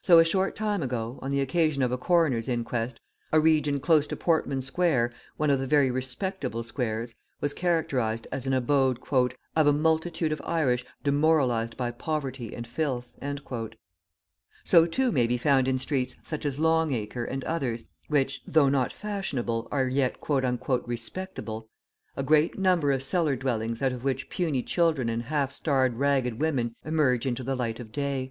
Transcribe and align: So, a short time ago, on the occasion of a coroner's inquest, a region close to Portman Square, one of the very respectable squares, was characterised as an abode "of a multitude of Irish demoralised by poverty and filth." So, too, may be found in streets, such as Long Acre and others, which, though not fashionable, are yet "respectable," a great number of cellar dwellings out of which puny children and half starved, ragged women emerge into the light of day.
So, 0.00 0.20
a 0.20 0.24
short 0.24 0.54
time 0.54 0.80
ago, 0.80 1.18
on 1.22 1.32
the 1.32 1.40
occasion 1.40 1.82
of 1.82 1.90
a 1.90 1.98
coroner's 1.98 2.48
inquest, 2.48 3.00
a 3.32 3.40
region 3.40 3.80
close 3.80 4.06
to 4.06 4.14
Portman 4.16 4.60
Square, 4.60 5.12
one 5.38 5.50
of 5.50 5.58
the 5.58 5.66
very 5.66 5.90
respectable 5.90 6.62
squares, 6.62 7.16
was 7.40 7.52
characterised 7.52 8.28
as 8.30 8.46
an 8.46 8.52
abode 8.52 9.00
"of 9.56 9.66
a 9.66 9.72
multitude 9.72 10.30
of 10.30 10.40
Irish 10.44 10.86
demoralised 11.02 11.76
by 11.76 11.90
poverty 11.90 12.54
and 12.54 12.64
filth." 12.64 13.12
So, 14.62 14.86
too, 14.86 15.10
may 15.10 15.26
be 15.26 15.36
found 15.36 15.66
in 15.66 15.78
streets, 15.78 16.14
such 16.22 16.44
as 16.46 16.60
Long 16.60 16.92
Acre 16.92 17.24
and 17.24 17.42
others, 17.42 17.86
which, 18.06 18.42
though 18.46 18.68
not 18.68 18.92
fashionable, 18.92 19.66
are 19.72 19.88
yet 19.88 20.14
"respectable," 20.28 21.68
a 22.16 22.22
great 22.22 22.56
number 22.56 22.92
of 22.92 23.02
cellar 23.02 23.34
dwellings 23.34 23.82
out 23.82 23.90
of 23.92 24.04
which 24.04 24.30
puny 24.30 24.62
children 24.62 25.08
and 25.08 25.24
half 25.24 25.50
starved, 25.50 25.96
ragged 25.96 26.38
women 26.38 26.76
emerge 26.84 27.26
into 27.26 27.42
the 27.42 27.56
light 27.56 27.80
of 27.80 27.90
day. 27.90 28.30